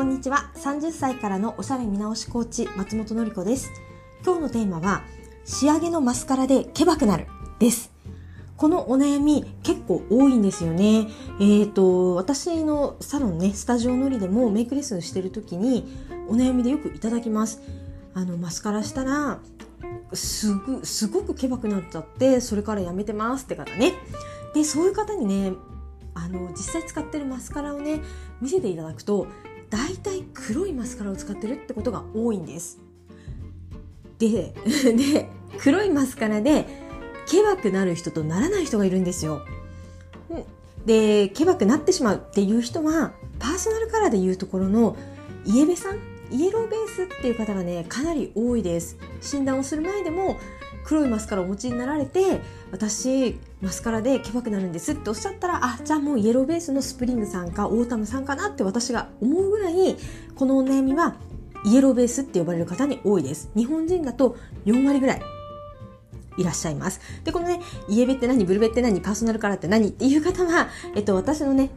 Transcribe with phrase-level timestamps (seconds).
[0.00, 0.50] こんにちは。
[0.54, 3.70] 30歳からのおしゃれ見直しコーチ、松本のり子です。
[4.24, 5.02] 今日のテーマは、
[5.44, 7.26] 仕上げのマスカラでケバくなる
[7.58, 7.92] です。
[8.56, 11.00] このお悩み結構多いんですよね。
[11.38, 15.86] えっ、ー、と、私のサロンね、スタジオのりでもメイクレッスンしてる時に
[16.30, 17.60] お悩みでよくいただきます。
[18.14, 19.38] あの、マスカラしたら、
[20.14, 23.92] すぐ、すごくケバくなっちゃって、それからやめてますって方ね。
[24.54, 25.52] で、そういう方にね、
[26.14, 28.00] あの実際使ってるマスカラをね
[28.40, 29.26] 見せていただくと
[29.70, 32.78] 大体黒いマスカラを使ってるってことが多いんです。
[34.18, 34.54] で
[34.94, 36.66] で黒いマスカラで
[37.26, 39.42] ケバくなる人とならない人がいるんですよ。
[40.84, 44.96] でケバくなってしまうっていう人はパーソナルカラーでいうところの
[45.46, 45.98] イエベさん？
[46.32, 48.96] イエローベースっていう方がねかなり多いです。
[49.20, 50.38] 診断をする前でも
[50.84, 52.40] 黒いマスカラをお持ちになられて
[52.72, 59.96] 私マスカラでケバくなるんですっておっしゃったらあじゃあもうイエローベースのスプリングさんかオータムさんかなって私が思うぐらい
[60.34, 61.16] このお悩みは
[61.64, 65.22] イエローベースって呼ばれる方に多いです日本人だと4割ぐらい
[66.38, 67.00] いらっしゃいます。
[67.24, 71.70] で、このね、イエベって何、ブルベって何、パーソナルカラーって何っていう方は、えっと、私のね、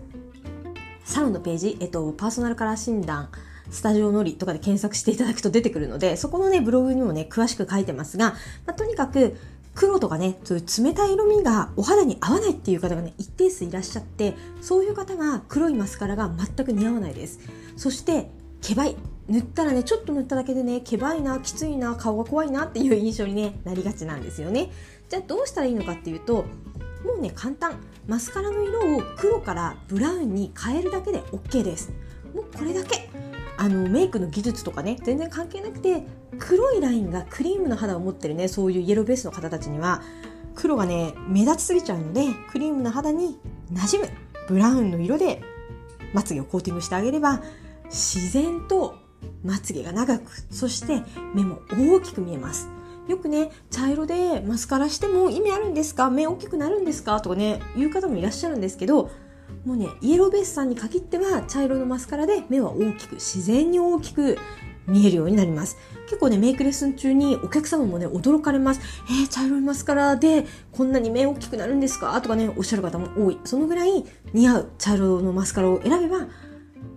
[1.04, 3.30] サロンのページ、えっと、パーソナルカラー診断、
[3.70, 8.32] スタジオのりとかで検索していただくと出てくるので、そこのね、ブログにもね、詳しく書いてますが、
[8.66, 9.36] まあ、とにかく、
[9.76, 17.40] 黒とかね、そういう冷たい色味がお肌に合わないっていう方がね、一定数いらっしゃって、そういう方が黒いマスカラが全く似合わないです。
[17.76, 18.30] そして、
[18.62, 18.96] ケバい。
[19.28, 24.72] 塗ったらね、ちょっと塗っただけでね、ケバいな、きついな、顔が怖いなっていう印象に、ね、なりがちなんですよね。
[25.10, 26.46] じゃあどうしたらいいのかっていうと、
[27.04, 27.78] もうね、簡単。
[28.08, 31.92] マスカラの色を黒からブラウンに変えるだけで OK です。
[32.36, 33.03] もうこれだけ。
[33.64, 36.06] あのメイクの技術とかね全然関係なくて
[36.38, 40.02] 黒いラインがクリームの肌を持ってるねそういうイエローベースの方たちには
[40.54, 43.40] 黒がね目立ちすぎちゃうのでクリームの肌に
[43.72, 44.12] 馴染む
[44.50, 45.42] ブラウンの色で
[46.14, 47.42] まつげをコーティングしてあげれば
[47.86, 48.96] 自然と
[49.46, 51.02] まつげが長くそして
[51.34, 52.68] 目も大きく見えます。
[53.08, 56.10] よくね茶色でマスカラしても意味あるんですか？
[56.10, 57.22] 目大きくなるんですか？
[57.22, 59.10] とかね言う方もいらっしゃるんですけど
[59.66, 64.38] もうねイエローベースさんに限っては茶色のマスカラで目は大きく自然に大きく
[64.88, 72.20] 見えるようになります結構ねメイクレッスン中にお客様もね驚かれますえー、茶色いマスカラでこんなに目大きくなるんですか？
[72.22, 74.04] とかねおっしゃる方も多いそのぐらい
[74.34, 76.28] 似合う茶色のマスカラを選べば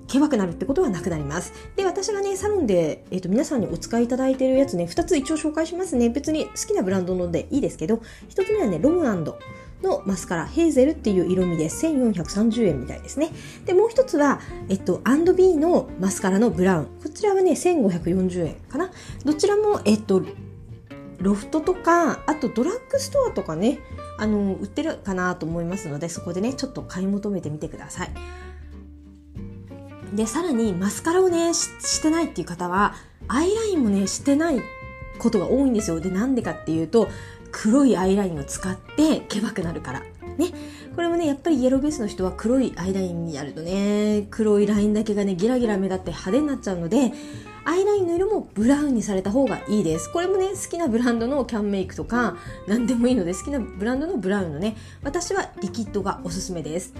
[0.06, 1.52] けばくなるってことはなくなります。
[1.74, 6.08] で、私がね、サロンで、えっ、ー、と、皆さんにお使いいただいてるやつね、2つ一応紹介しますね。
[6.10, 7.96] 別に好きなブランドのでいいですけど、
[8.28, 9.38] 1つ目はね、ロムランド
[9.82, 13.30] のマスカラ、ヘーゼルっていう色味で1430円みたいですね。
[13.64, 16.86] で、もう一つは、えっと、&B のマスカラのブラウン。
[17.02, 18.90] こちらはね、1540円かな。
[19.24, 20.22] どちらも、えっと、
[21.20, 23.78] ロフトとか、あとドラッグストアとかね、
[24.18, 28.10] あの、売ってるかなと思いますので、そこでね、ちょっと買い求めてみてください。
[30.14, 32.94] で、さらにマスカラをねし、してないっていう方は、
[33.28, 34.62] アイラインもね、してない
[35.18, 36.00] ことが多いんですよ。
[36.00, 37.08] で、なんでかっていうと、
[37.58, 40.00] 黒いアイラインを使ってけばくなるから。
[40.00, 40.52] ね。
[40.94, 47.14] これもね、やっぱりイエローベースの人は黒いアイラインにやるとね、黒いラインだけがね、ギラギラ目立って派手になっちゃうので、
[47.64, 50.12] アイラインの色もブラウンにされた方がいいです。
[50.12, 52.36] これもね、好きなブランドのキャンメイクとか、
[52.66, 56.92] 何でもいいので、好きなブランドのブラウンのね、私はリキッドがおすすめです。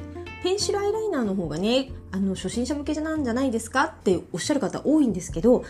[0.43, 5.65] ペンシルアイライナーの方がね、あの、初心者向けなんじゃないですかっておっしゃる方多いんですけど、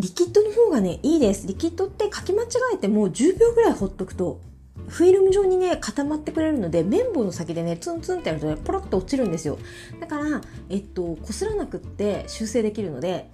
[0.00, 1.46] リキッドの方がね、いいです。
[1.46, 4.40] リキッドって書き間違えても10秒ぐらいほっとくと、
[4.88, 9.58] フィルム状にね、固まってくれるので、綿棒の先でね、ツンツンってやるとね、ポロッと落ちるんですよ。
[10.00, 10.40] だから、
[10.70, 13.30] えっと、こすらなくって修正できるので、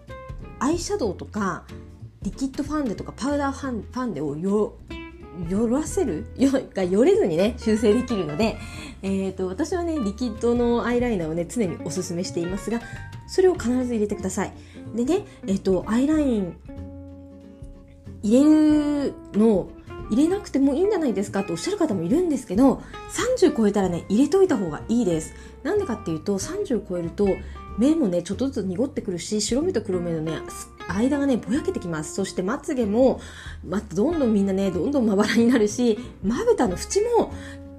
[0.58, 1.62] アイシャドウとか、
[2.22, 4.74] リキッドファンデとかパウダーファンファンデをよ、
[5.48, 6.26] よらせる？
[6.36, 8.56] よがよれずにね、修正できるので、
[9.02, 12.80] えっ、ー、と、私はね、リキッドのアイライナーをね、常におすすめしていますが、
[13.28, 14.52] それを必ず入れてください。
[14.94, 16.56] でね、えっ、ー、と、アイライン
[18.22, 19.68] 入れるの
[20.10, 22.82] 入れなくてもいいんじゃないですかっておっしゃる方もいるんですけど
[23.38, 25.34] 30超えたらね入れといた方がいいです。
[25.62, 27.28] なんでかっていうと30超えると
[27.78, 30.38] 目もねちょっとずつ濁ってくるし白目と黒目のね
[30.88, 32.14] 間がねぼやけてきます。
[32.14, 33.20] そしてまつげも、
[33.66, 37.32] ま、どんどんみんなねどんどんまばらになるしまぶたの縁も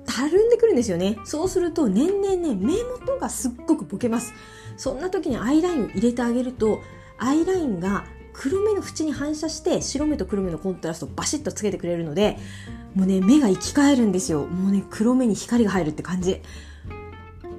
[0.06, 1.18] たるんでくるんですよね。
[1.24, 4.34] そうすると年々ね目元がすっごくボケます。
[4.76, 6.82] そんな時にアイラインを入れてあげると
[7.18, 8.06] アイラインが
[8.40, 12.38] 黒目の縁に反射して白目と黒目のコントラストをバシッとつけてくれるので
[12.94, 14.46] もうね目が生き返るんですよ。
[14.46, 16.42] もうね黒目に光が入るって感じ。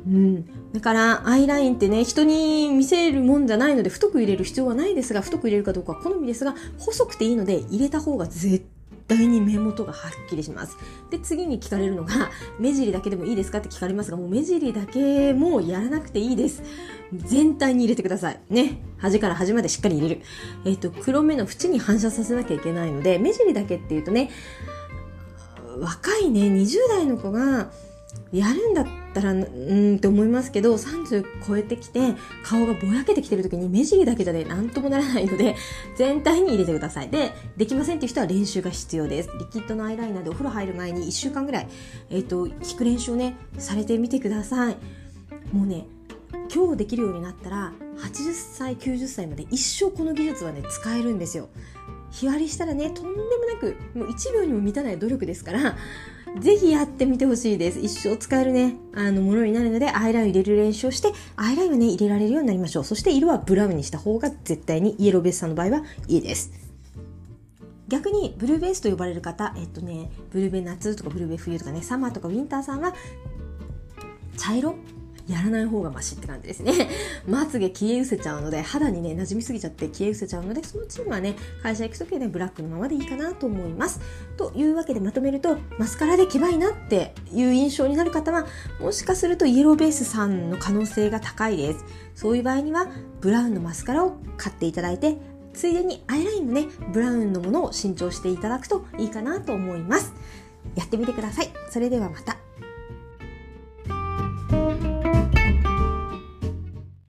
[0.06, 8.64] うん、だからアイラインってね人に見せるもんじゃないので太く入れる必要はないですが太く入れるかどうかは好みですが細くていいので入れた方が絶
[9.08, 10.76] 対に目元がはっきりします。
[11.10, 16.62] で次に聞かれるのが 目尻だけでもいいですかって聞かれますがもう目尻だけもやらなくていいです。
[17.12, 18.40] 全体に入れてください。
[18.50, 18.82] ね。
[18.98, 20.20] 端から端までしっかり入れる。
[20.64, 24.30] えっ、と黒目の縁に反射させなきゃいけないので目尻だけっていうとね
[25.80, 27.70] 若いね20代の子が
[28.32, 32.14] やるんだったらうんって思いますけど30超えてきて
[32.44, 35.56] 顔がぼやけてきてる時に目尻だけじゃねなんともならないので
[35.96, 37.08] 全体に入れてください。
[37.08, 39.30] でできませんっていう人は練習が必要です。
[39.38, 41.68] リキッドのアイライナーでお風呂入る前に1週間ぐらい、
[42.10, 44.76] えっ、ー、と引く練習をねされてみてください。
[45.52, 45.86] もうね
[46.54, 51.48] 今日できるようになったら80歳90歳まで一生この技術はね使えるんですよ。
[52.10, 55.76] 日割りしたらねとんでもなくもう1秒にも満たない努力ですから
[56.40, 57.78] ぜひやってみてほしいです。
[57.80, 62.84] 一生使えるね、あの、ものになるので、アイライン入れる練習をして、アイラインはね、入れられるようになりましょう。
[62.84, 66.52] そして色はブラウンにした方が絶対にイエローベースさんの場合はいいです。
[67.88, 72.94] 逆にブルーベースと呼ばれる方、えっとね、ブルーベ夏とかブルーベ冬とかね、サマーとかウィンターさんは、
[74.36, 74.74] 茶色
[75.28, 76.88] やらない方がマシって感じですね。
[77.28, 84.00] まつげ消え失せちゃうので、肌にね、馴染みすぎちゃって消え失せちゃうので、そのチームはね、会社行くときはね、ブラックのままでいいかなと思います。
[84.36, 88.46] というわけでまとめると、マスカラでけばいなっていう印象になる方は、
[88.80, 91.84] もしかするとイエローベースさんの可能性が高いです。
[92.14, 92.88] そういう場合には、
[93.20, 95.18] ブラウンのマスカラを買っていただいて、
[95.52, 100.12] ついでにアイラインもね、ブラウンのものを新調していただくといいかなと思います。
[100.74, 101.48] やってみてください。
[101.70, 102.47] それではまた。